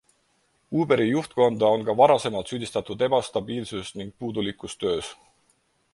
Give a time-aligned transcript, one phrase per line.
[0.83, 5.17] Uberi juhtkonda on ka varasemalt süüdistatud ebastabiilsus ning puudulikus töös.